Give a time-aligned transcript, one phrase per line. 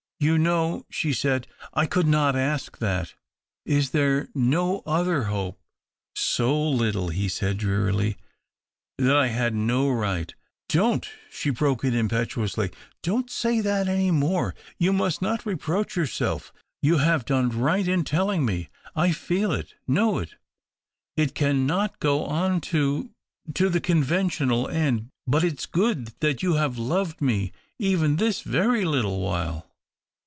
[0.31, 3.15] "You know," she said," I could not ask that.
[3.65, 5.59] Is there no other hope?"
[6.15, 8.17] "So little," he said drearily,
[8.99, 10.31] "that I had no right
[10.69, 12.69] ""Don't," she broke in impetuously
[13.01, 14.53] —"Don't say that any more.
[14.77, 16.53] You must not reproach yourself.
[16.83, 20.35] You have done right in telling me— I feel it, know it.
[21.17, 23.09] It cannot go on to—
[23.55, 28.85] to the conventional end, but it's good that you have loved me even this very
[28.85, 29.67] little while."